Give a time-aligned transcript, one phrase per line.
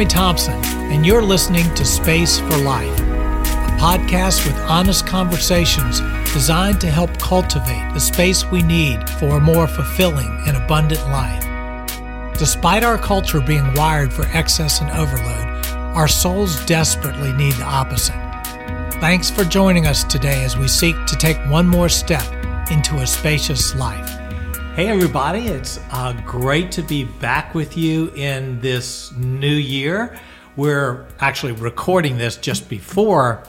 [0.00, 6.00] Tommy Thompson, and you're listening to Space for Life, a podcast with honest conversations
[6.32, 11.44] designed to help cultivate the space we need for a more fulfilling and abundant life.
[12.38, 18.14] Despite our culture being wired for excess and overload, our souls desperately need the opposite.
[19.02, 22.24] Thanks for joining us today as we seek to take one more step
[22.70, 24.19] into a spacious life.
[24.80, 30.18] Hey, everybody, it's uh, great to be back with you in this new year.
[30.56, 33.44] We're actually recording this just before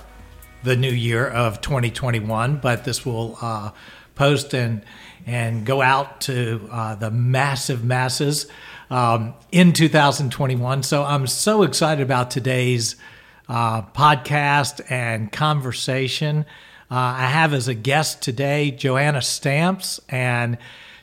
[0.64, 3.72] the new year of 2021, but this will uh,
[4.14, 4.84] post and,
[5.26, 8.48] and go out to uh, the massive masses
[8.90, 10.84] um, in 2021.
[10.84, 12.98] So I'm so excited about today's
[13.48, 16.46] uh, podcast and conversation.
[16.92, 20.58] Uh, I have as a guest today Joanna Stamps, and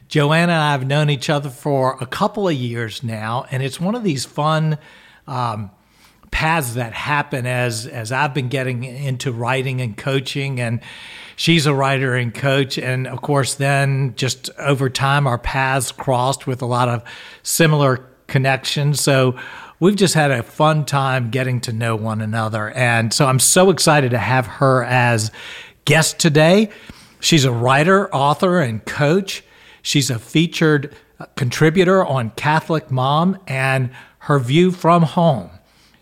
[0.09, 3.81] Joanna and I have known each other for a couple of years now, and it's
[3.81, 4.79] one of these fun.
[5.27, 5.71] Um,
[6.31, 10.81] paths that happen as as I've been getting into writing and coaching and
[11.37, 16.47] she's a writer and coach and of course then just over time our paths crossed
[16.47, 17.03] with a lot of
[17.43, 19.39] similar connections so
[19.81, 23.71] we've just had a fun time getting to know one another and so I'm so
[23.71, 25.31] excited to have her as
[25.87, 26.69] guest today
[27.21, 29.43] she's a writer author and coach
[29.83, 33.91] she's a featured uh, contributor on Catholic Mom and
[34.21, 35.51] her view from home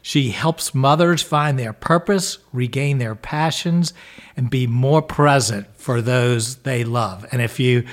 [0.07, 3.93] she helps mothers find their purpose, regain their passions,
[4.37, 7.27] and be more present for those they love.
[7.33, 7.85] And if you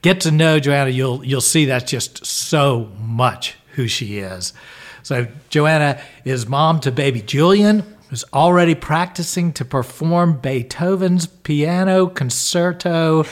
[0.00, 4.52] get to know Joanna, you'll you'll see that's just so much who she is.
[5.02, 13.24] So Joanna is mom to baby Julian, who's already practicing to perform Beethoven's Piano Concerto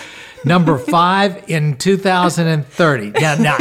[0.44, 3.10] number five in 2030.
[3.10, 3.56] Now, now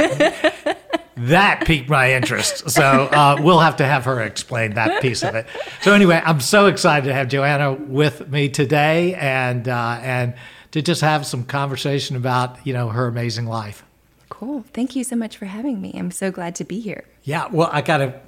[1.16, 2.70] that piqued my interest.
[2.70, 5.48] So uh, we'll have to have her explain that piece of it.
[5.82, 10.36] So anyway, I'm so excited to have Joanna with me today and uh, and
[10.72, 13.84] to just have some conversation about you know her amazing life.
[14.30, 14.66] Cool.
[14.74, 15.94] Thank you so much for having me.
[15.96, 17.06] I'm so glad to be here.
[17.24, 17.48] Yeah.
[17.52, 18.20] Well, I gotta.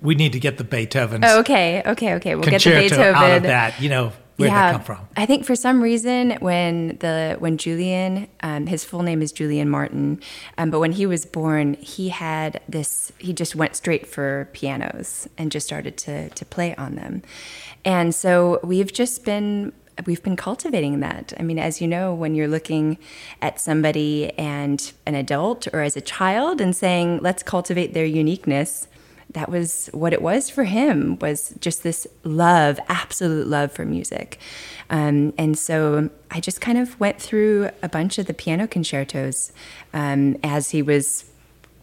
[0.00, 1.24] We need to get the Beethoven.
[1.24, 1.82] Oh, okay.
[1.86, 2.14] Okay.
[2.14, 2.34] Okay.
[2.34, 3.80] We'll get the Beethoven out of that.
[3.80, 5.08] You know where yeah, that come from?
[5.16, 9.68] I think for some reason when the when Julian, um, his full name is Julian
[9.70, 10.20] Martin,
[10.58, 13.12] um, but when he was born, he had this.
[13.18, 17.22] He just went straight for pianos and just started to to play on them,
[17.84, 19.72] and so we've just been
[20.04, 21.32] we've been cultivating that.
[21.38, 22.98] I mean, as you know, when you're looking
[23.40, 28.88] at somebody and an adult or as a child and saying, let's cultivate their uniqueness,
[29.30, 34.38] that was what it was for him was just this love absolute love for music
[34.90, 39.52] um, and so i just kind of went through a bunch of the piano concertos
[39.92, 41.24] um, as he was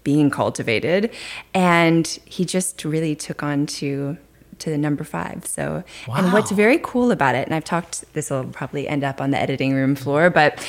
[0.04, 1.12] being cultivated
[1.54, 4.18] and he just really took on to
[4.64, 5.46] to the number five.
[5.46, 6.16] So, wow.
[6.16, 9.32] and what's very cool about it, and I've talked, this will probably end up on
[9.32, 10.66] the editing room floor, but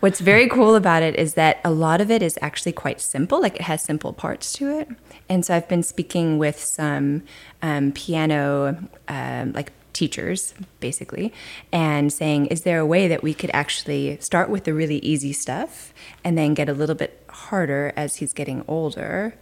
[0.00, 3.40] what's very cool about it is that a lot of it is actually quite simple.
[3.40, 4.88] Like it has simple parts to it.
[5.28, 7.22] And so I've been speaking with some
[7.62, 11.32] um, piano, um, like teachers, basically,
[11.72, 15.32] and saying, is there a way that we could actually start with the really easy
[15.32, 15.92] stuff
[16.22, 19.34] and then get a little bit harder as he's getting older?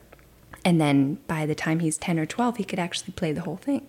[0.64, 3.56] And then by the time he's 10 or 12, he could actually play the whole
[3.56, 3.86] thing.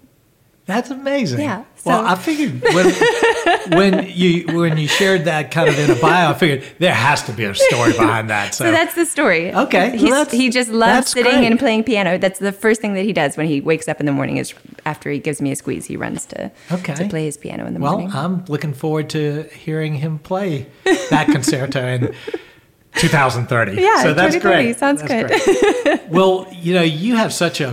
[0.66, 1.42] That's amazing.
[1.42, 1.64] Yeah.
[1.76, 1.92] So.
[1.92, 2.86] Well, I figured when,
[3.70, 7.24] when you when you shared that kind of in a bio, I figured there has
[7.24, 8.46] to be a story behind that.
[8.56, 9.54] So, so that's the story.
[9.54, 9.98] Okay.
[10.02, 11.46] Well, he just loves sitting great.
[11.46, 12.18] and playing piano.
[12.18, 14.38] That's the first thing that he does when he wakes up in the morning.
[14.38, 14.54] Is
[14.86, 16.94] after he gives me a squeeze, he runs to okay.
[16.94, 18.10] to play his piano in the well, morning.
[18.10, 20.68] Well, I'm looking forward to hearing him play
[21.10, 22.16] that concerto in
[22.96, 23.82] 2030.
[23.82, 24.78] Yeah, so that's great.
[24.78, 25.84] Sounds that's good.
[25.84, 26.08] Great.
[26.10, 27.68] well, you know, you have such a,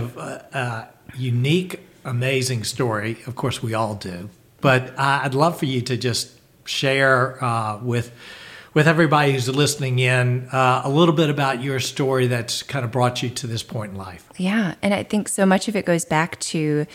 [0.53, 3.17] a unique amazing story.
[3.25, 4.29] Of course, we all do.
[4.63, 6.31] But I'd love for you to just
[6.63, 8.11] share uh, with
[8.73, 12.89] with everybody who's listening in uh, a little bit about your story that's kind of
[12.89, 14.27] brought you to this point in life.
[14.37, 16.87] Yeah, and I think so much of it goes back to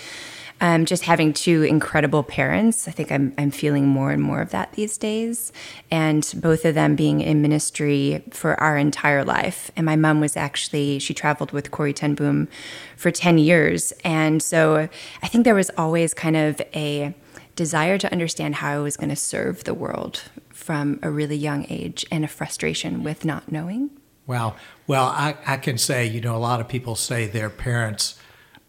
[0.60, 2.88] um, just having two incredible parents.
[2.88, 5.52] I think I'm, I'm feeling more and more of that these days.
[5.90, 9.70] And both of them being in ministry for our entire life.
[9.76, 12.48] And my mom was actually, she traveled with Corrie ten Boom
[12.96, 13.92] for 10 years.
[14.04, 14.88] And so
[15.22, 17.14] I think there was always kind of a
[17.58, 21.66] desire to understand how I was going to serve the world from a really young
[21.68, 23.90] age and a frustration with not knowing.
[24.26, 24.56] Wow.
[24.86, 28.18] Well, I, I can say, you know, a lot of people say their parents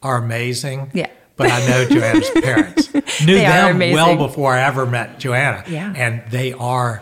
[0.01, 0.91] are amazing.
[0.93, 2.93] Yeah but I know Joanna's parents.
[3.25, 5.63] Knew them well before I ever met Joanna.
[5.69, 5.93] Yeah.
[5.95, 7.01] And they are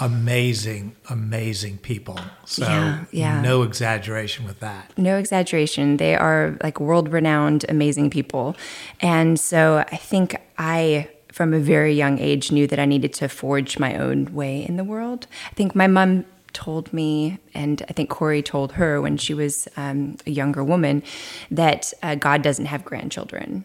[0.00, 2.18] amazing, amazing people.
[2.46, 3.40] So Yeah, yeah.
[3.42, 4.90] no exaggeration with that.
[4.96, 5.98] No exaggeration.
[5.98, 8.56] They are like world renowned, amazing people.
[9.00, 13.28] And so I think I, from a very young age, knew that I needed to
[13.28, 15.26] forge my own way in the world.
[15.50, 19.66] I think my mom told me, and I think Corrie told her when she was
[19.76, 21.02] um, a younger woman,
[21.50, 23.64] that uh, God doesn't have grandchildren.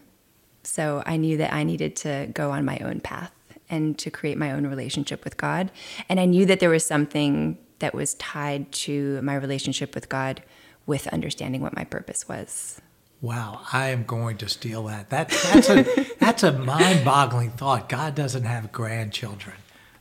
[0.64, 3.30] So I knew that I needed to go on my own path
[3.68, 5.70] and to create my own relationship with God.
[6.08, 10.42] And I knew that there was something that was tied to my relationship with God
[10.86, 12.80] with understanding what my purpose was.
[13.22, 15.10] Wow, I am going to steal that.
[15.10, 15.84] That that's a
[16.18, 17.88] that's a mind-boggling thought.
[17.88, 19.56] God doesn't have grandchildren.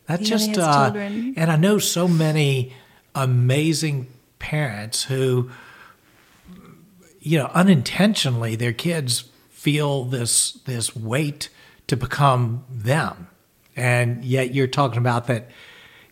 [0.06, 1.34] That's He just uh, children.
[1.36, 2.74] and I know so many
[3.14, 4.08] amazing
[4.40, 5.50] parents who
[7.20, 11.50] you know unintentionally their kids feel this this weight
[11.88, 13.28] to become them.
[13.76, 15.50] And yet you're talking about that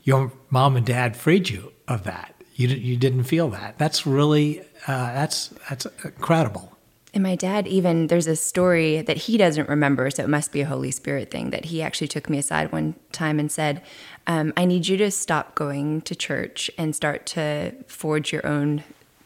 [0.03, 2.35] your mom and dad freed you of that.
[2.55, 3.77] You you didn't feel that.
[3.77, 6.76] That's really uh, that's that's incredible.
[7.17, 10.61] And my dad, even there's a story that he doesn't remember, so it must be
[10.61, 11.49] a Holy Spirit thing.
[11.49, 13.81] That he actually took me aside one time and said,
[14.27, 18.83] um, "I need you to stop going to church and start to forge your own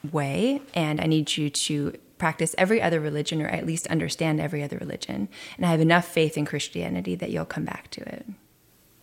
[0.10, 4.64] way, and I need you to practice every other religion, or at least understand every
[4.64, 5.28] other religion.
[5.58, 8.26] And I have enough faith in Christianity that you'll come back to it."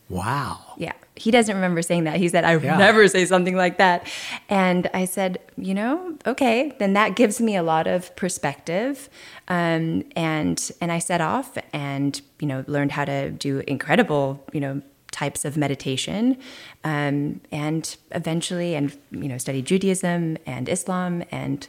[0.09, 0.59] Wow.
[0.79, 0.93] Yeah.
[1.17, 2.17] He doesn't remember saying that.
[2.17, 2.77] He said, I Yeah.
[2.79, 4.07] never say something like that.
[4.49, 9.11] And I said, you know, okay, then that gives me a lot of perspective.
[9.49, 14.61] Um, and and I set off and, you know, learned how to do incredible, you
[14.61, 16.37] know, types of meditation.
[16.85, 21.67] Um, and eventually and you know, studied Judaism and Islam and,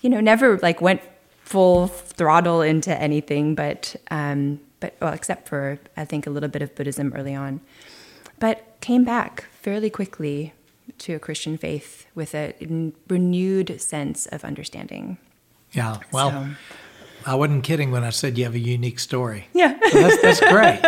[0.00, 1.00] you know, never like went
[1.42, 6.62] full throttle into anything, but um, but well, except for I think a little bit
[6.62, 7.60] of Buddhism early on,
[8.38, 10.52] but came back fairly quickly
[10.98, 12.54] to a Christian faith with a
[13.08, 15.18] renewed sense of understanding.
[15.72, 15.98] Yeah.
[16.12, 16.48] Well, So-
[17.26, 19.46] I wasn't kidding when I said you have a unique story.
[19.54, 19.78] Yeah.
[19.90, 20.80] So that's, that's great.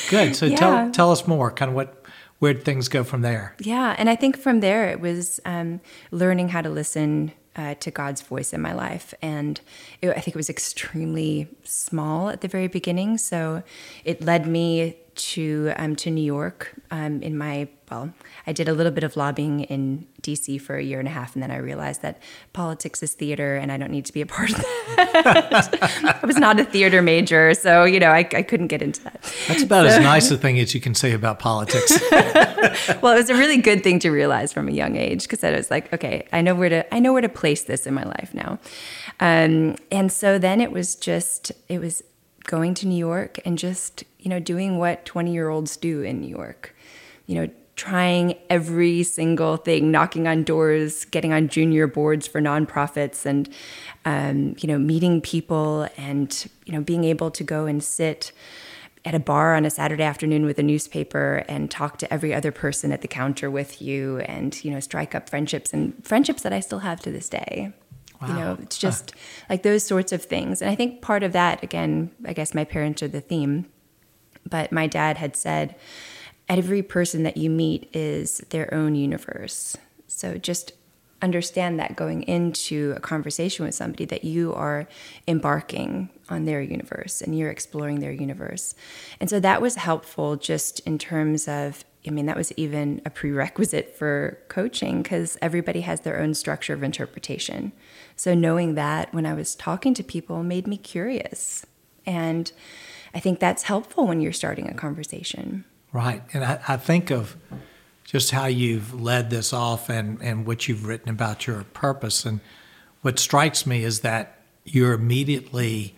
[0.10, 0.34] Good.
[0.34, 0.56] So Yeah.
[0.56, 1.50] tell tell us more.
[1.52, 2.04] Kind of what
[2.40, 3.54] where things go from there?
[3.60, 5.80] Yeah, and I think from there it was um,
[6.10, 9.60] learning how to listen uh, to God's voice in my life, and
[10.00, 13.18] it, I think it was extremely small at the very beginning.
[13.18, 13.62] So
[14.04, 18.12] it led me to um, to New York um, in my well,
[18.46, 20.56] I did a little bit of lobbying in D.C.
[20.58, 22.22] for a year and a half, and then I realized that
[22.54, 26.18] politics is theater, and I don't need to be a part of that.
[26.22, 29.22] I was not a theater major, so you know I, I couldn't get into that.
[29.46, 31.92] That's about as nice a thing as you can say about politics.
[33.02, 35.50] well, it was a really good thing to realize from a young age because I
[35.50, 38.04] was like, okay, I know where to I know where to place this in my
[38.04, 38.58] life now.
[39.20, 42.02] Um, and so then it was just it was
[42.44, 46.22] going to New York and just you know doing what twenty year olds do in
[46.22, 46.74] New York,
[47.26, 47.50] you know.
[47.82, 53.48] Trying every single thing, knocking on doors, getting on junior boards for nonprofits, and
[54.04, 58.30] um, you know, meeting people, and you know, being able to go and sit
[59.04, 62.52] at a bar on a Saturday afternoon with a newspaper and talk to every other
[62.52, 66.52] person at the counter with you and you know strike up friendships and friendships that
[66.52, 67.72] I still have to this day.
[68.28, 69.16] You know, it's just
[69.50, 70.62] like those sorts of things.
[70.62, 73.66] And I think part of that again, I guess my parents are the theme,
[74.48, 75.74] but my dad had said
[76.52, 79.74] every person that you meet is their own universe.
[80.06, 80.72] So just
[81.22, 84.86] understand that going into a conversation with somebody that you are
[85.26, 88.74] embarking on their universe and you're exploring their universe.
[89.18, 93.10] And so that was helpful just in terms of I mean that was even a
[93.10, 97.72] prerequisite for coaching cuz everybody has their own structure of interpretation.
[98.14, 101.64] So knowing that when I was talking to people made me curious.
[102.04, 102.52] And
[103.14, 105.64] I think that's helpful when you're starting a conversation.
[105.92, 106.22] Right.
[106.32, 107.36] And I, I think of
[108.04, 112.24] just how you've led this off and, and what you've written about your purpose.
[112.24, 112.40] And
[113.02, 115.94] what strikes me is that you're immediately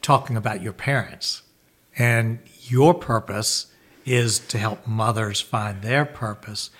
[0.00, 1.42] talking about your parents.
[1.96, 3.66] And your purpose
[4.04, 6.70] is to help mothers find their purpose.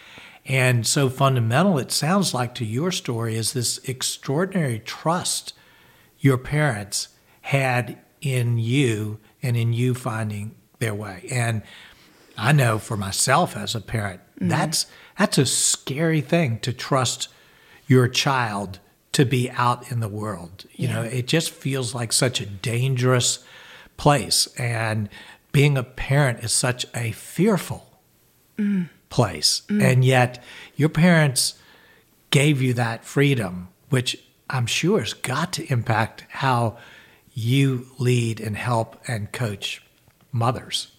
[0.45, 5.53] And so fundamental, it sounds like to your story, is this extraordinary trust
[6.19, 7.09] your parents
[7.43, 11.27] had in you and in you finding their way.
[11.31, 11.63] And
[12.37, 14.49] I know for myself as a parent, mm-hmm.
[14.49, 14.87] that's
[15.19, 17.29] that's a scary thing to trust
[17.87, 18.79] your child
[19.13, 20.65] to be out in the world.
[20.73, 23.45] You know, it just feels like such a dangerous
[23.97, 24.49] place.
[24.59, 25.09] And
[25.53, 27.87] being a parent is such a fearful
[28.57, 28.89] mm.
[29.11, 29.63] place.
[29.69, 29.83] Mm.
[29.83, 30.43] And yet
[30.77, 31.55] your parents
[32.31, 34.17] gave you that freedom, which
[34.49, 36.79] I'm sure has got to impact how
[37.35, 39.83] you lead and help and coach
[40.33, 40.92] mothers.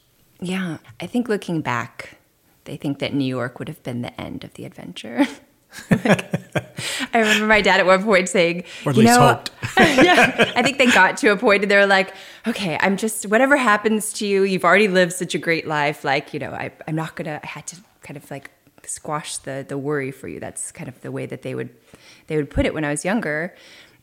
[0.44, 2.18] Yeah, I think looking back,
[2.66, 5.26] they think that New York would have been the end of the adventure.
[5.90, 9.52] I remember my dad at one point saying, Or at you least know, hoped.
[9.78, 12.14] yeah, I think they got to a point and they were like,
[12.46, 16.04] okay, I'm just, whatever happens to you, you've already lived such a great life.
[16.04, 18.52] Like, you know, I, I'm not going to, I had to kind of like
[18.84, 20.42] squash the, the worry for you.
[20.42, 21.70] That's kind of the way that they would,
[22.28, 23.56] they would put it when I was younger.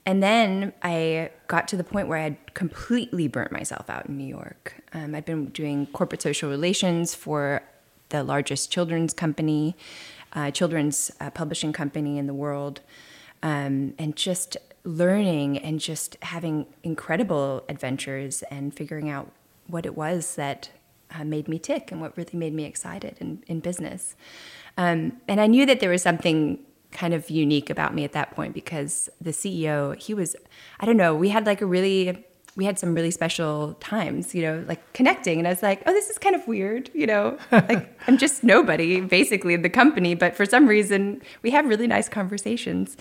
[0.06, 4.16] And then I got to the point where I had completely burnt myself out in
[4.16, 4.74] New York.
[4.92, 7.62] Um, I'd been doing corporate social relations for
[8.08, 9.76] the largest children's company,
[10.32, 12.80] uh, children's uh, publishing company in the world,
[13.42, 19.30] um, and just learning and just having incredible adventures and figuring out
[19.66, 20.70] what it was that
[21.14, 24.16] uh, made me tick and what really made me excited in, in business.
[24.76, 26.58] Um, and I knew that there was something
[26.92, 30.36] kind of unique about me at that point because the CEO, he was,
[30.80, 32.24] I don't know, we had like a really,
[32.56, 35.38] we had some really special times, you know, like connecting.
[35.38, 38.42] And I was like, oh, this is kind of weird, you know, like I'm just
[38.42, 42.96] nobody basically in the company, but for some reason we have really nice conversations.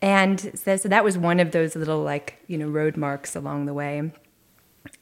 [0.00, 3.66] And so, so that was one of those little like, you know, road marks along
[3.66, 4.10] the way.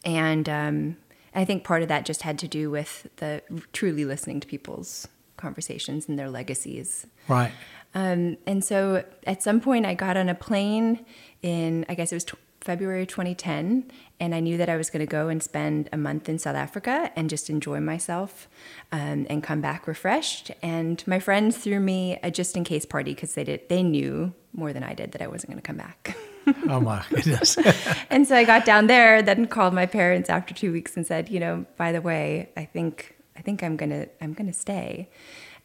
[0.04, 0.96] And um,
[1.34, 5.08] I think part of that just had to do with the truly listening to people's
[5.36, 7.06] conversations and their legacies.
[7.28, 7.52] Right.
[7.94, 11.04] Um, and so at some point, I got on a plane
[11.42, 15.00] in, I guess it was t- February 2010, and I knew that I was going
[15.00, 18.48] to go and spend a month in South Africa and just enjoy myself
[18.92, 20.50] um, and come back refreshed.
[20.62, 24.34] And my friends threw me a just in case party because they did they knew
[24.52, 26.16] more than I did that I wasn't going to come back.
[26.68, 27.58] Oh my goodness.
[28.10, 31.28] and so I got down there, then called my parents after two weeks and said,
[31.28, 35.10] you know, by the way, I think I think I'm gonna I'm gonna stay.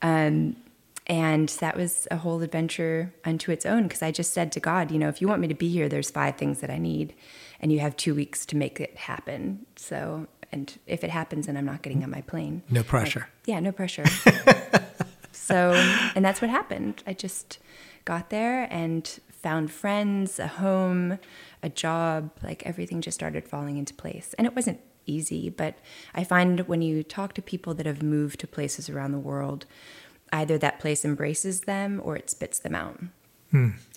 [0.01, 0.58] Um,
[1.08, 4.92] and that was a whole adventure unto its own because I just said to God,
[4.92, 7.14] you know, if you want me to be here, there's five things that I need,
[7.60, 9.66] and you have two weeks to make it happen.
[9.76, 12.64] So, and if it happens, and I'm not getting on my plane.
[12.70, 13.28] No pressure.
[13.46, 14.06] Yeah, no pressure.
[15.32, 15.74] so,
[16.16, 17.04] and that's what happened.
[17.06, 17.60] I just
[18.04, 21.20] got there and found friends, a home,
[21.62, 24.34] a job, like everything just started falling into place.
[24.40, 25.78] And it wasn't easy, but
[26.16, 29.68] I find when you talk to people that have moved to places around the world,
[30.32, 33.00] either that place embraces them or it spits them out.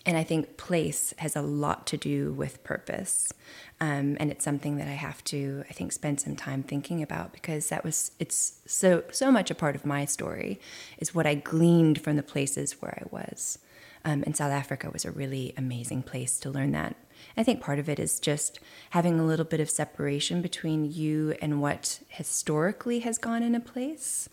[0.06, 3.32] And I think place has a lot to do with purpose.
[3.80, 7.32] Um, and it's something that I have to, I think, spend some time thinking about
[7.32, 10.60] because that was, it's so, so much a part of my story
[10.98, 13.58] is what I gleaned from the places where I was.
[14.04, 16.96] Um, and South Africa was a really amazing place to learn that.
[17.36, 18.60] I think part of it is just
[18.90, 23.60] having a little bit of separation between you and what historically has gone in a
[23.60, 24.28] place.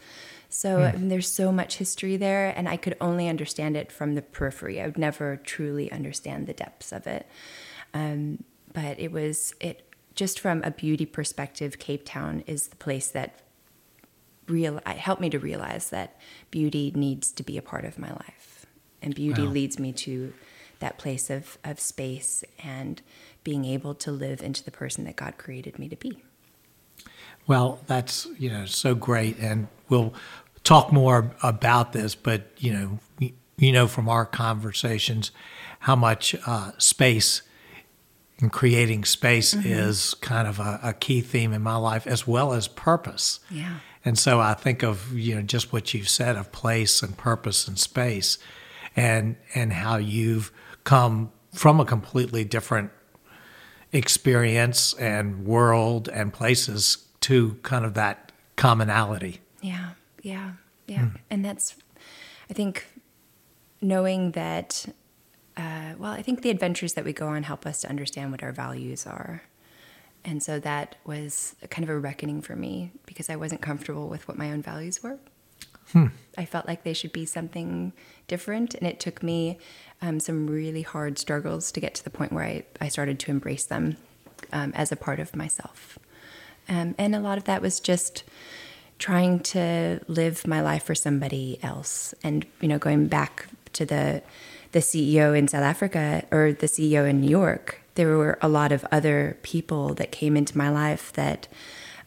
[0.49, 4.15] So I mean, there's so much history there, and I could only understand it from
[4.15, 4.81] the periphery.
[4.81, 7.27] I would never truly understand the depths of it.
[7.93, 11.77] Um, but it was it just from a beauty perspective.
[11.77, 13.41] Cape Town is the place that
[14.47, 16.17] real helped me to realize that
[16.51, 18.65] beauty needs to be a part of my life,
[19.01, 19.53] and beauty Wow.
[19.53, 20.33] leads me to
[20.79, 23.01] that place of of space and
[23.43, 26.23] being able to live into the person that God created me to be.
[27.47, 30.13] Well, that's you know so great, and we'll
[30.63, 32.15] talk more about this.
[32.15, 35.31] But you know, you know from our conversations
[35.79, 37.43] how much uh, space
[38.39, 42.51] and creating space is kind of a, a key theme in my life, as well
[42.51, 43.39] as purpose.
[43.49, 43.77] Yeah.
[44.03, 47.67] And so I think of you know just what you've said of place and purpose
[47.67, 48.39] and space,
[48.95, 50.51] and and how you've
[50.85, 52.91] come from a completely different
[53.91, 59.41] experience and world and places to kind of that commonality.
[59.61, 60.51] Yeah, yeah,
[60.87, 61.09] yeah.
[61.29, 61.75] And that's,
[62.49, 62.85] I think,
[63.81, 64.85] knowing that,
[65.57, 68.43] uh, well, I think the adventures that we go on help us to understand what
[68.43, 69.43] our values are.
[70.23, 74.27] And so that was kind of a reckoning for me because I wasn't comfortable with
[74.27, 75.19] what my own values were.
[76.37, 77.93] I felt like they should be something
[78.27, 78.73] different.
[78.73, 79.57] And it took me
[80.01, 83.31] um, some really hard struggles to get to the point where I, I started to
[83.31, 83.97] embrace them
[84.51, 85.97] um, as a part of myself.
[86.67, 88.23] Um, and a lot of that was just
[88.97, 92.13] trying to live my life for somebody else.
[92.23, 94.21] And, you know, going back to the,
[94.71, 98.71] the CEO in South Africa or the CEO in New York, there were a lot
[98.71, 101.47] of other people that came into my life that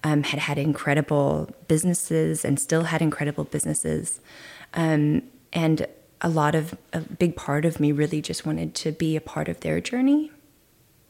[0.05, 4.21] um, had had incredible businesses and still had incredible businesses.
[4.75, 5.87] Um, and
[6.21, 9.49] a lot of, a big part of me really just wanted to be a part
[9.49, 10.31] of their journey.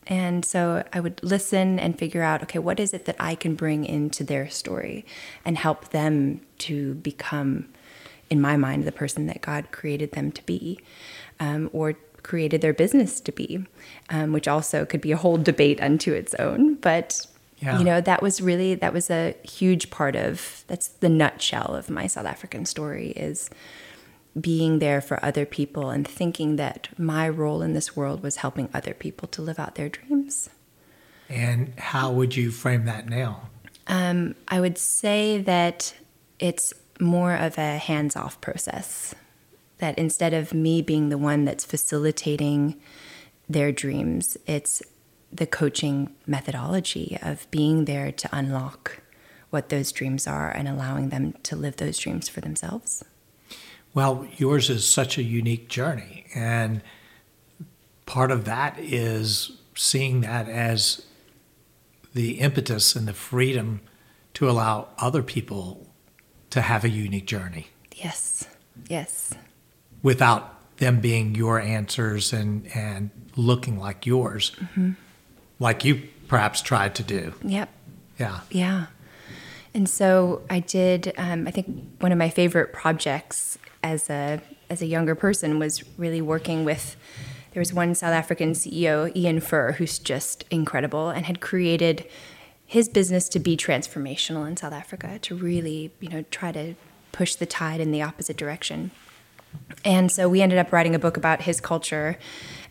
[0.07, 3.55] And so I would listen and figure out, okay, what is it that I can
[3.55, 5.05] bring into their story
[5.45, 7.69] and help them to become,
[8.31, 10.81] in my mind, the person that God created them to be
[11.41, 13.67] um, or created their business to be,
[14.09, 16.77] um, which also could be a whole debate unto its own.
[16.77, 17.27] But
[17.61, 17.79] Yeah.
[17.79, 21.91] You know, that was really that was a huge part of that's the nutshell of
[21.91, 23.51] my South African story is
[24.41, 28.69] being there for other people and thinking that my role in this world was helping
[28.73, 30.51] other people to live out their dreams.
[31.29, 33.49] And how would you frame that now?
[33.87, 35.95] Um, I would say that
[36.39, 39.15] it's more of a hands off process.
[39.79, 42.81] That instead of me being the one that's facilitating
[43.49, 44.83] their dreams, it's
[45.33, 49.03] the coaching methodology of being there to unlock
[49.51, 53.05] what those dreams are and allowing them to live those dreams for themselves.
[53.95, 56.27] Well, yours is such a unique journey.
[56.35, 56.83] And
[58.07, 61.07] part of that is seeing that as
[62.15, 63.81] the impetus and the freedom
[64.35, 65.87] to allow other people
[66.51, 67.69] to have a unique journey
[68.03, 68.47] Yes,
[68.89, 69.35] yes,
[70.03, 74.93] without them being your answers and, and looking like yours, mm-hmm.
[75.59, 77.35] Like you perhaps tried to do.
[77.43, 77.71] yep.
[78.19, 78.41] Yeah.
[78.51, 78.87] Yeah.
[79.75, 81.13] And so I did.
[81.17, 81.69] Um, I think
[82.01, 86.97] one of my favorite projects as a as a younger person was really working with.
[87.53, 92.07] There was one South African CEO, Ian Furr, who's just incredible and had created
[92.67, 96.75] his business to be transformational in South Africa, to really, you know, try to
[97.13, 98.91] push the tide in the opposite direction.
[99.85, 102.19] And so we ended up writing a book about his culture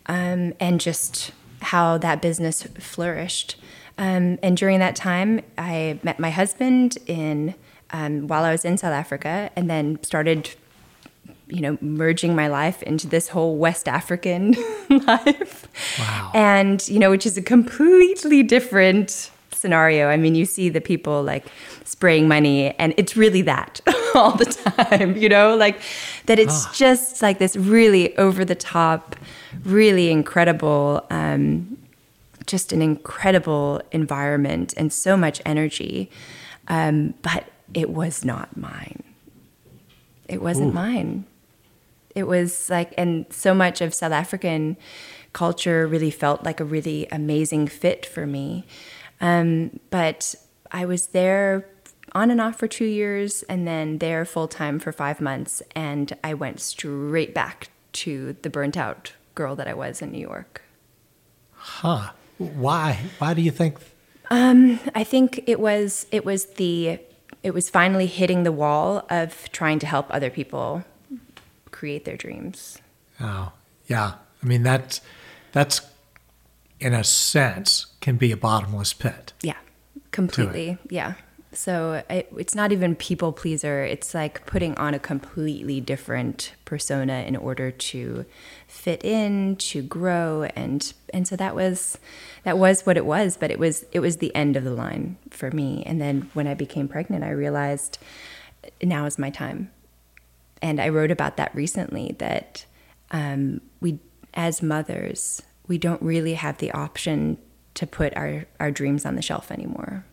[0.06, 1.32] um, and just
[1.68, 3.56] how that business flourished.
[3.98, 7.54] Um, and during that time, I met my husband in
[7.90, 10.50] um, while I was in South Africa, and then started,
[11.46, 14.54] you know, merging my life into this whole West African
[14.90, 15.68] life.
[15.98, 16.30] Wow.
[16.34, 20.08] And you know, which is a completely different scenario.
[20.08, 21.46] I mean, you see the people like
[21.84, 23.80] spraying money, and it's really that
[24.14, 25.16] all the time.
[25.16, 25.80] You know, like
[26.26, 26.38] that.
[26.38, 29.16] It's just like this really over the top,
[29.64, 31.06] really incredible.
[31.10, 31.78] Um,
[32.46, 36.10] just an incredible environment and so much energy.
[36.66, 37.44] Um, but
[37.74, 39.02] it was not mine.
[40.28, 41.24] It wasn't mine.
[42.14, 44.76] It was like, and so much of South African
[45.32, 48.66] culture really felt like a really amazing fit for me.
[49.20, 50.34] Um, but
[50.70, 51.68] I was there
[52.12, 55.62] on and off for two years and then there full time for five months.
[55.74, 60.20] And I went straight back to the burnt out girl that I was in New
[60.20, 60.62] York.
[61.52, 62.10] Huh.
[62.38, 63.00] Why?
[63.18, 63.78] Why do you think?
[64.30, 66.98] Um, I think it was it was the
[67.42, 70.84] it was finally hitting the wall of trying to help other people
[71.70, 72.78] create their dreams.
[73.20, 73.52] Oh,
[73.86, 74.14] yeah.
[74.42, 75.00] I mean, that's,
[75.52, 75.80] that's
[76.80, 79.32] in a sense, can be a bottomless pit.
[79.42, 79.56] Yeah,
[80.10, 80.78] completely.
[80.90, 81.14] Yeah.
[81.52, 83.82] So it, it's not even people pleaser.
[83.82, 88.26] It's like putting on a completely different persona in order to
[88.66, 91.98] fit in, to grow, and and so that was
[92.44, 93.38] that was what it was.
[93.38, 95.82] But it was it was the end of the line for me.
[95.86, 97.98] And then when I became pregnant, I realized
[98.82, 99.70] now is my time.
[100.60, 102.14] And I wrote about that recently.
[102.18, 102.66] That
[103.10, 104.00] um, we,
[104.34, 107.38] as mothers, we don't really have the option
[107.72, 110.04] to put our our dreams on the shelf anymore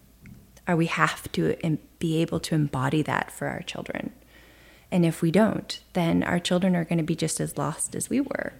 [0.67, 4.11] or we have to em- be able to embody that for our children.
[4.91, 8.09] And if we don't, then our children are going to be just as lost as
[8.09, 8.53] we were.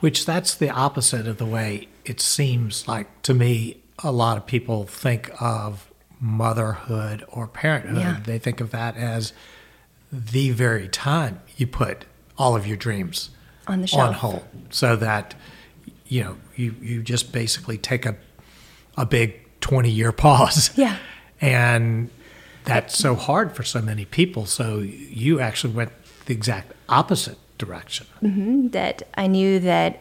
[0.00, 3.82] Which that's the opposite of the way it seems like to me.
[4.00, 7.96] A lot of people think of motherhood or parenthood.
[7.96, 8.20] Yeah.
[8.22, 9.32] They think of that as
[10.12, 12.04] the very time you put
[12.36, 13.30] all of your dreams
[13.66, 14.16] On the on shelf.
[14.16, 15.34] hold, so that
[16.06, 18.16] you know you you just basically take a
[18.98, 20.70] a big twenty year pause.
[20.76, 20.96] Yeah.
[21.40, 22.10] and
[22.64, 24.46] that's so hard for so many people.
[24.46, 25.92] So you actually went
[26.26, 28.06] the exact opposite direction.
[28.70, 29.92] That I knew that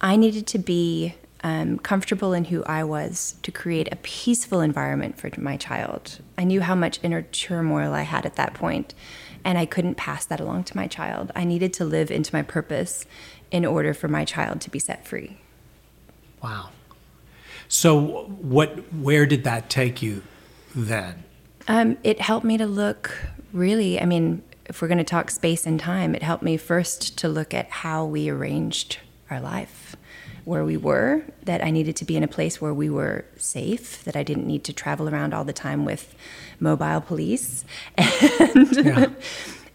[0.00, 5.18] I needed to be um, comfortable in who I was to create a peaceful environment
[5.18, 6.20] for my child.
[6.36, 8.94] I knew how much inner turmoil I had at that point,
[9.44, 11.32] and I couldn't pass that along to my child.
[11.34, 13.06] I needed to live into my purpose
[13.50, 15.38] in order for my child to be set free.
[16.42, 16.70] Wow.
[17.70, 20.24] So what where did that take you
[20.74, 21.22] then?
[21.68, 23.16] Um, it helped me to look
[23.52, 27.16] really, I mean, if we're going to talk space and time, it helped me first
[27.18, 28.98] to look at how we arranged
[29.30, 29.94] our life,
[30.44, 34.02] where we were, that I needed to be in a place where we were safe,
[34.02, 36.12] that I didn't need to travel around all the time with
[36.58, 37.64] mobile police,
[37.96, 39.06] and, Yeah.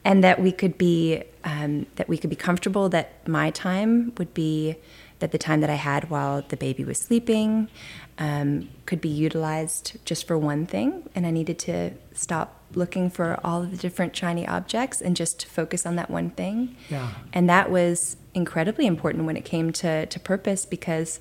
[0.03, 4.33] and that we could be um, that we could be comfortable that my time would
[4.33, 4.75] be
[5.19, 7.69] that the time that I had while the baby was sleeping
[8.17, 13.39] um, could be utilized just for one thing, and I needed to stop looking for
[13.43, 16.75] all of the different shiny objects and just focus on that one thing.
[16.89, 17.11] Yeah.
[17.31, 21.19] And that was incredibly important when it came to, to purpose because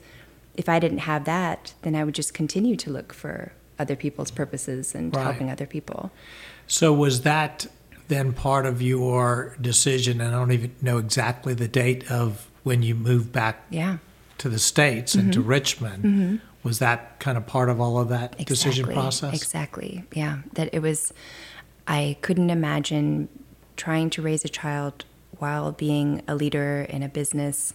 [0.57, 4.31] if I didn't have that, then I would just continue to look for other people's
[4.31, 5.23] purposes and Right.
[5.23, 6.11] helping other people.
[6.67, 7.67] So was that
[8.09, 10.21] then part of your decision?
[10.21, 13.99] And I don't even know exactly the date of when you moved back Yeah.
[14.39, 15.49] to the states and to mm-hmm.
[15.49, 16.05] Richmond.
[16.05, 16.37] Mm-hmm.
[16.65, 19.35] Was that kind of part of all of that decision process?
[19.35, 20.03] Exactly.
[20.13, 20.39] Yeah.
[20.55, 21.13] That it was,
[21.87, 23.29] I couldn't imagine
[23.77, 25.05] trying to raise a child
[25.39, 27.75] while being a leader in a business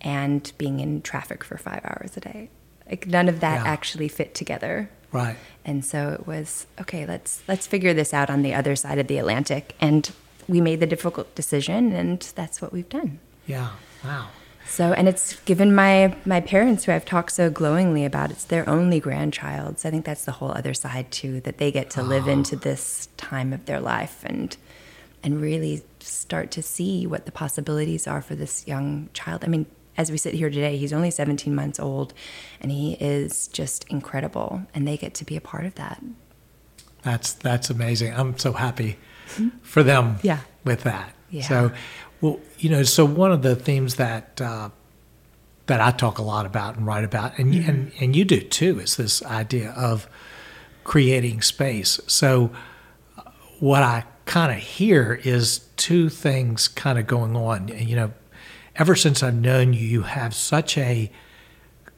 [0.00, 2.48] and being in traffic for five hours a day.
[2.88, 3.70] Like none of that Yeah.
[3.70, 4.90] actually fit together.
[5.12, 5.36] Right.
[5.64, 7.04] And so it was okay.
[7.04, 9.74] Let's let's figure this out on the other side of the Atlantic.
[9.80, 10.10] And
[10.48, 13.18] we made the difficult decision, and that's what we've done.
[13.46, 13.70] Yeah.
[14.04, 14.28] Wow.
[14.66, 18.68] So, and it's given my my parents, who I've talked so glowingly about, it's their
[18.68, 19.80] only grandchild.
[19.80, 22.30] So I think that's the whole other side too, that they get to live oh.
[22.30, 24.56] into this time of their life and
[25.22, 29.44] and really start to see what the possibilities are for this young child.
[29.44, 32.14] I mean, as we sit here today, he's only 17 months old,
[32.60, 36.02] and he is just incredible, and they get to be a part of that.
[37.02, 38.14] That's that's amazing.
[38.14, 38.98] I'm so happy
[39.34, 39.48] mm-hmm.
[39.62, 40.40] for them Yeah.
[40.64, 41.14] with that.
[41.30, 41.42] Yeah.
[41.42, 41.72] So,
[42.20, 44.70] well, you know, so one of the themes that uh,
[45.66, 47.68] that I talk a lot about and write about, and Mm-hmm.
[47.68, 50.08] and and you do too, is this idea of
[50.84, 52.00] creating space.
[52.06, 52.50] So,
[53.16, 53.22] uh,
[53.58, 57.68] what I kind of hear is two things kind of going on.
[57.68, 58.12] You know,
[58.76, 61.10] ever since I've known you, you have such a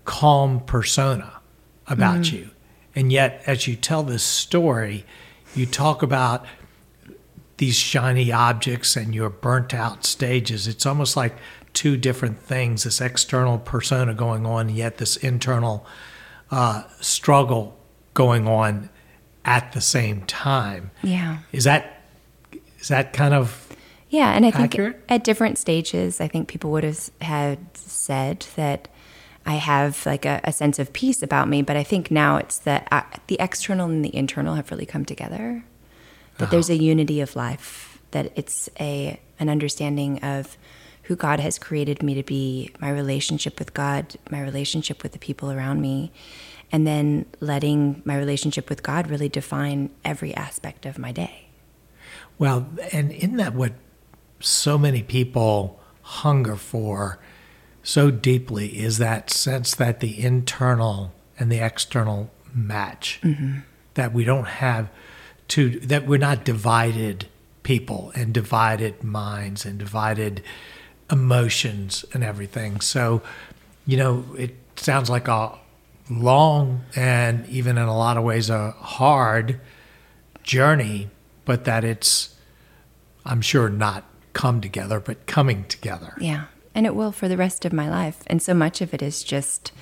[0.04, 1.40] calm persona
[1.86, 2.50] about you.
[2.94, 5.04] And yet, as you tell this story,
[5.54, 6.44] you talk about
[7.62, 10.66] these shiny objects and your burnt out stages.
[10.66, 11.36] It's almost like
[11.72, 15.86] two different things this external persona going on, yet this internal
[16.50, 17.78] uh, struggle
[18.14, 18.90] going on
[19.44, 20.90] at the same time.
[21.04, 21.38] Yeah.
[21.52, 22.02] Is that
[22.80, 23.68] is that kind of
[24.08, 25.00] Yeah, and I think Accurate?
[25.08, 28.88] at different stages, I think people would have had said that
[29.46, 32.58] I have like a, a sense of peace about me, but I think now it's
[32.58, 35.62] that uh, the external and the internal have really come together.
[36.42, 36.50] That uh-huh.
[36.56, 38.00] there's a unity of life.
[38.10, 40.58] That it's a an understanding of
[41.04, 45.20] who God has created me to be, my relationship with God, my relationship with the
[45.20, 46.10] people around me,
[46.72, 51.46] and then letting my relationship with God really define every aspect of my day.
[52.38, 53.74] Well, and isn't that what
[54.40, 57.20] so many people hunger for
[57.84, 63.60] so deeply is that sense that the internal and the external match, mm-hmm.
[63.94, 64.88] that we don't have
[65.48, 67.26] to, that we're not divided
[67.62, 70.42] people and divided minds and divided
[71.10, 72.80] emotions and everything.
[72.80, 73.22] So,
[73.86, 75.58] you know, it sounds like a
[76.10, 79.60] long and even in a lot of ways a hard
[80.42, 81.10] journey,
[81.44, 82.34] but that it's,
[83.24, 86.14] I'm sure, not come together, but coming together.
[86.18, 88.22] Yeah, and it will for the rest of my life.
[88.26, 89.72] And so much of it is just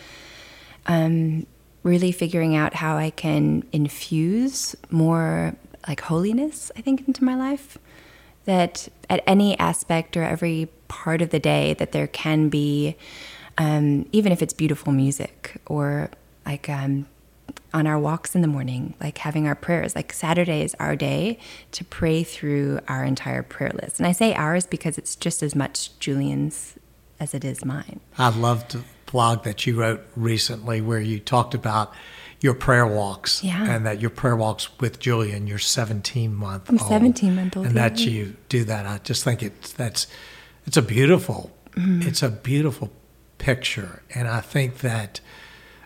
[0.87, 1.47] um,
[1.83, 5.55] really figuring out how I can infuse more
[5.89, 7.79] like holiness, I think, into my life.
[8.45, 12.97] That at any aspect or every part of the day, that there can be,
[13.59, 16.11] um, even if it's beautiful music or
[16.47, 17.07] like um,
[17.73, 19.95] on our walks in the morning, like having our prayers.
[19.95, 21.39] Like Saturday is our day
[21.73, 23.99] to pray through our entire prayer list.
[23.99, 26.75] And I say ours because it's just as much Julian's
[27.21, 28.01] as it is mine.
[28.19, 31.93] I loved the blog that you wrote recently where you talked about
[32.41, 33.69] your prayer walks Yeah.
[33.71, 37.75] and that your prayer walks with Julian, your 17 month I'm 17 month old, And
[37.77, 37.89] yeah.
[37.89, 38.87] that you do that.
[38.87, 40.07] I just think it's, that's,
[40.67, 42.03] it's a beautiful, Mm-hmm.
[42.09, 42.91] it's a beautiful
[43.39, 44.03] picture.
[44.15, 45.21] And I think that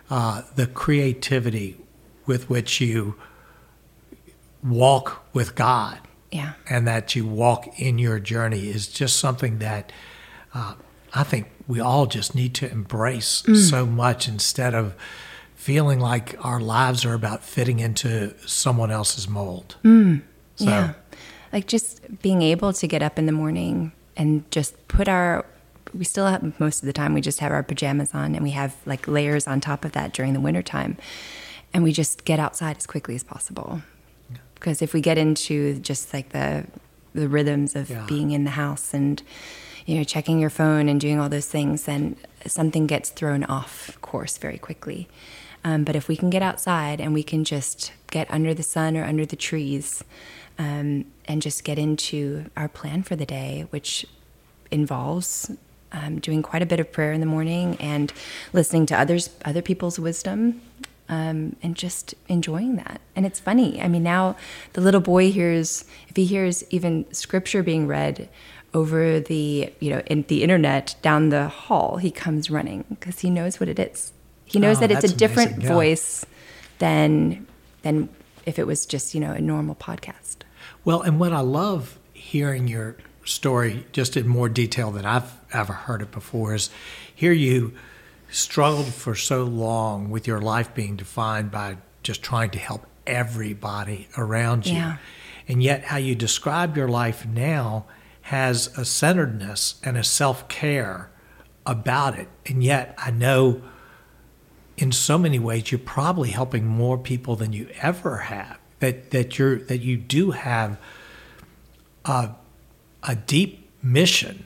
[0.09, 1.77] uh, the creativity
[2.25, 3.15] with which you
[4.63, 5.99] walk with God
[6.31, 6.53] Yeah.
[6.69, 9.91] and that you walk in your journey is just something that
[10.53, 10.73] uh,
[11.15, 13.55] I think we all just need to embrace mm.
[13.55, 14.93] so much instead of
[15.55, 19.77] feeling like our lives are about fitting into someone else's mold.
[19.83, 20.21] Mm.
[20.57, 20.93] So, Yeah.
[21.53, 25.45] Like just being able to get up in the morning and just put our,
[25.93, 28.51] we still have, most of the time, we just have our pajamas on and we
[28.51, 30.97] have like layers on top of that during the wintertime.
[31.73, 33.81] And we just get outside as quickly as possible.
[34.55, 36.65] Because if we get into just like the,
[37.13, 38.05] the rhythms of Yeah.
[38.05, 39.23] being in the house and,
[39.85, 43.97] you know, checking your phone and doing all those things, then something gets thrown off
[44.01, 45.07] course very quickly.
[45.63, 48.95] Um, but if we can get outside and we can just get under the sun
[48.95, 50.03] or under the trees
[50.57, 54.05] um, and just get into our plan for the day, which
[54.71, 55.51] involves
[55.91, 58.11] um, doing quite a bit of prayer in the morning and
[58.53, 60.61] listening to others, other people's wisdom,
[61.07, 62.99] um, and just enjoying that.
[63.15, 63.81] And it's funny.
[63.81, 64.35] I mean, now
[64.73, 68.29] the little boy hears if he hears even scripture being read
[68.75, 73.29] over the you know in the internet down the hall, he comes running because he
[73.31, 74.13] knows what it is.
[74.43, 75.73] He knows Oh, that it's a different amazing, yeah.
[75.73, 76.25] voice
[76.77, 77.47] than
[77.81, 78.09] than
[78.45, 80.37] if it was just you know a normal podcast.
[80.83, 85.73] Well, and what I love hearing your story just in more detail than I've ever
[85.73, 86.69] heard it before is
[87.15, 87.73] here you
[88.29, 94.07] struggled for so long with your life being defined by just trying to help everybody
[94.17, 94.73] around you.
[94.73, 94.97] Yeah.
[95.47, 97.85] And yet, how you describe your life now
[98.25, 101.11] has a centeredness and a self care
[101.63, 102.27] about it.
[102.47, 103.61] And yet, I know
[104.77, 108.57] in so many ways you're probably helping more people than you ever have.
[108.79, 110.79] That that you're that you do have
[112.03, 112.31] a
[113.03, 114.45] a deep mission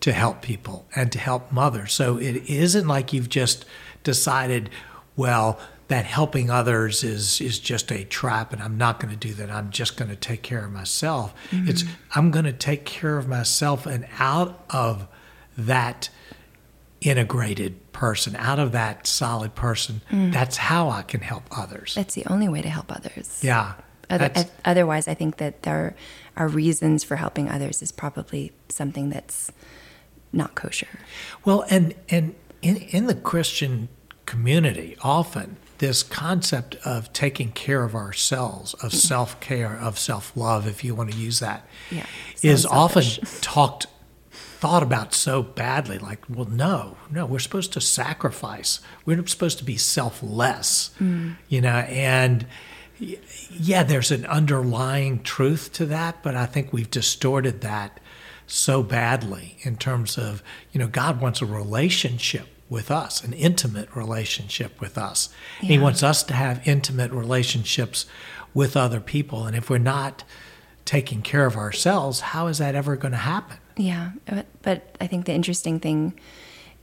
[0.00, 1.94] to help people and to help mothers.
[1.94, 3.64] So it isn't like you've just
[4.04, 4.68] decided,
[5.16, 9.34] well, that helping others is is just a trap and I'm not going to do
[9.34, 9.50] that.
[9.50, 11.34] I'm just going to take care of myself.
[11.50, 11.68] Mm-hmm.
[11.68, 15.08] It's I'm going to take care of myself and out of
[15.56, 16.10] that
[17.00, 20.32] integrated person, out of that solid person, mm.
[20.32, 21.94] that's how I can help others.
[21.94, 23.40] That's the only way to help others.
[23.42, 23.74] Yeah.
[24.10, 24.30] Other,
[24.64, 25.94] otherwise, I think that there
[26.36, 29.52] are reasons for helping others is probably something that's
[30.32, 30.88] not kosher.
[31.44, 33.88] Well, and and in in the Christian
[34.24, 38.96] community, often this concept of taking care of ourselves, of mm-hmm.
[38.96, 42.06] self care, of self love, if you want to use that, Yeah,
[42.42, 43.02] is often
[43.40, 43.86] talked
[44.30, 45.98] thought about so badly.
[45.98, 48.80] Like, well, no, no, we're supposed to sacrifice.
[49.04, 51.36] We're supposed to be selfless, mm.
[51.48, 52.46] you know, and.
[53.00, 58.00] Yeah, there's an underlying truth to that, but I think we've distorted that
[58.48, 63.94] so badly in terms of, you know, God wants a relationship with us, an intimate
[63.94, 65.30] relationship with us.
[65.60, 68.06] He wants us to have intimate relationships
[68.52, 69.46] with other people.
[69.46, 70.24] And if we're not
[70.84, 73.58] taking care of ourselves, how is that ever going to happen?
[73.76, 76.18] Yeah, but, but I think the interesting thing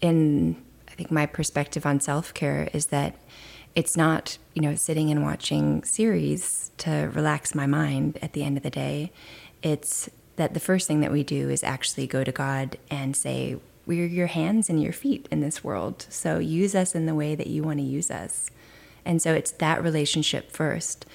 [0.01, 0.55] in
[0.87, 3.17] I think my perspective on self-care is that
[3.75, 8.55] it's not, you know, sitting and watching series to relax my mind at the end
[8.55, 9.11] of the day.
[9.61, 13.57] It's that the first thing that we do is actually go to God and say,
[13.85, 16.05] "We're your hands and your feet in this world.
[16.09, 18.49] So use us in the way that you want to use us."
[19.05, 21.05] And so it's that relationship first,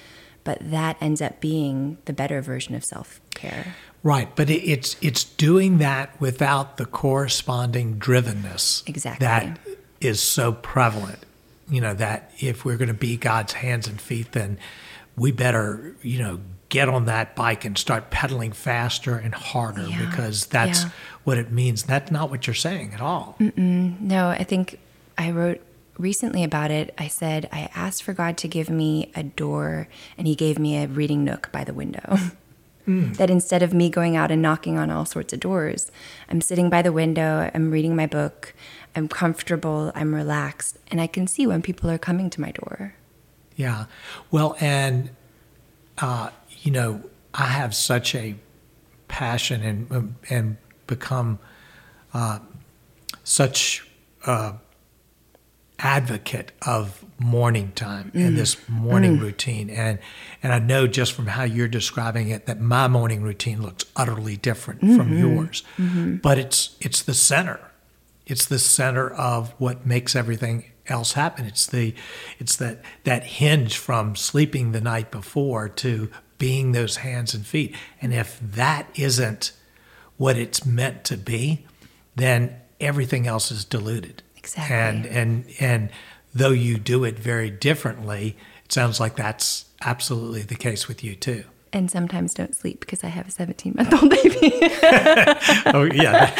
[0.43, 3.75] but that ends up being the better version of self-care.
[4.03, 9.25] Right, but it, it's it's doing that without the corresponding drivenness Exactly.
[9.25, 9.59] that
[9.99, 11.19] is so prevalent.
[11.69, 14.57] You know that if we're going to be God's hands and feet, then
[15.15, 20.09] we better you know get on that bike and start pedaling faster and harder Yeah,
[20.09, 20.89] because that's yeah.
[21.25, 21.83] what it means.
[21.83, 23.35] That's not what you're saying at all.
[23.57, 24.79] No, I think
[25.17, 25.59] I wrote
[25.97, 26.93] recently about it.
[26.97, 30.77] I said, I asked for God to give me a door, and He gave me
[30.77, 32.17] a reading nook by the window.
[32.87, 33.15] Mm.
[33.17, 35.91] that instead of me going out and knocking on all sorts of doors,
[36.27, 38.55] I'm sitting by the window, I'm reading my book,
[38.95, 42.95] I'm comfortable, I'm relaxed, and I can see when people are coming to my door.
[43.61, 43.85] Yeah.
[44.31, 45.11] Well, and,
[45.99, 48.35] uh, you know, I have such a
[49.07, 51.37] passion and, um, and become
[52.11, 52.39] uh,
[53.23, 53.87] such
[54.25, 54.55] a
[55.77, 58.35] advocate of morning time and mm.
[58.35, 59.21] this morning mm.
[59.21, 59.69] routine.
[59.69, 59.99] And,
[60.41, 64.37] and I know just from how you're describing it that my morning routine looks utterly
[64.37, 65.19] different from mm-hmm.
[65.19, 65.63] yours.
[65.77, 66.15] Mm-hmm.
[66.17, 67.71] But it's, it's the center
[68.31, 71.45] it's the center of what makes everything else happen.
[71.45, 71.93] It's the
[72.39, 77.75] it's that that hinge from sleeping the night before to being those hands and feet.
[78.01, 79.51] And if that isn't
[80.17, 81.65] what it's meant to be,
[82.15, 84.23] then everything else is diluted.
[84.37, 84.75] Exactly.
[84.75, 85.89] And and and
[86.33, 91.15] though you do it very differently, it sounds like that's absolutely the case with you
[91.15, 91.43] too.
[91.73, 94.51] And sometimes don't sleep because I have a 17 month old baby.
[95.73, 96.35] Oh yeah,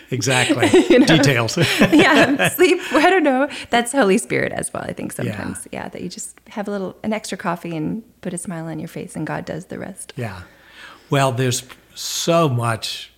[0.10, 0.68] exactly.
[1.04, 1.56] Details.
[1.56, 2.78] yeah, sleep.
[2.92, 3.48] I don't know.
[3.70, 4.82] That's Holy Spirit as well.
[4.82, 5.88] I think sometimes, yeah.
[5.88, 8.88] that you just have a little, an extra coffee and put a smile on your
[8.88, 10.12] face, and God does the rest.
[10.16, 10.42] Yeah.
[11.10, 11.62] Well, there's
[11.94, 13.12] so much.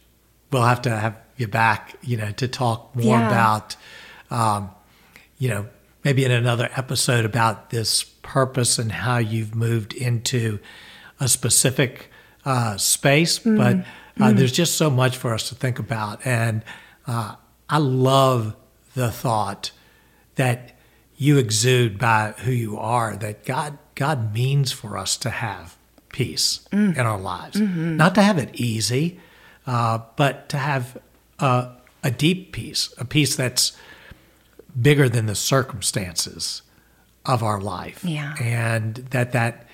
[0.52, 3.26] We'll have to have you back, you know, to talk more Yeah.
[3.28, 3.76] about,
[4.30, 4.70] um,
[5.38, 5.66] you know,
[6.04, 10.58] maybe in another episode about this purpose and how you've moved into
[11.20, 12.10] a specific
[12.44, 13.38] uh, space.
[13.40, 13.56] Mm-hmm.
[13.56, 13.84] But
[14.22, 16.26] uh, there's just so much for us to think about.
[16.26, 16.62] And
[17.06, 17.36] uh,
[17.68, 18.56] I love
[18.94, 19.70] the thought
[20.34, 20.76] that
[21.16, 25.76] you exude by who you are, that God, God means for us to have
[26.10, 26.96] peace Mm.
[26.96, 27.56] in our lives.
[27.60, 27.96] Mm-hmm.
[27.96, 29.20] Not to have it easy,
[29.66, 30.96] uh, but to have
[31.38, 31.70] a,
[32.02, 33.76] a deep peace, a peace that's
[34.80, 36.62] bigger than the circumstances
[37.26, 38.04] of our life.
[38.04, 38.34] Yeah.
[38.40, 39.67] And that that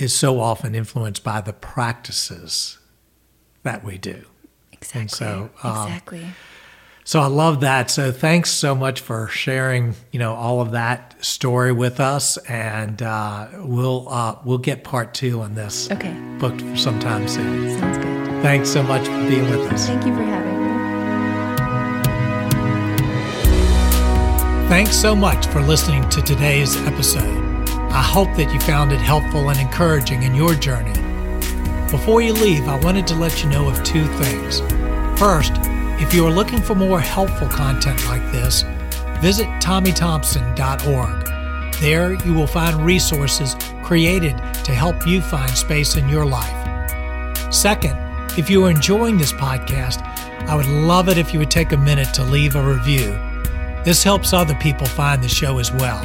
[0.00, 2.78] is so often influenced by the practices
[3.62, 4.24] that we do.
[4.72, 5.08] Exactly.
[5.08, 6.26] so, um, exactly.
[7.08, 7.90] So I love that.
[7.90, 13.00] So thanks so much for sharing, you know, all of that story with us, and
[13.00, 15.90] uh, we'll uh, we'll get part two on this.
[15.90, 16.12] Okay.
[16.38, 17.78] Booked for sometime soon.
[17.78, 18.42] Sounds good.
[18.42, 19.86] Thanks so much for being with us.
[19.86, 20.68] Thank you for having me.
[24.68, 27.47] Thanks so much for listening to today's episode.
[27.90, 30.92] I hope that you found it helpful and encouraging in your journey.
[31.90, 34.60] Before you leave, I wanted to let you know of two things.
[35.18, 35.52] First,
[36.00, 38.62] if you are looking for more helpful content like this,
[39.20, 41.24] visit TommyThompson.org.
[41.80, 47.52] There you will find resources created to help you find space in your life.
[47.52, 47.96] Second,
[48.38, 50.02] if you are enjoying this podcast,
[50.46, 53.18] I would love it if you would take a minute to leave a review.
[53.84, 56.04] This helps other people find the show as well.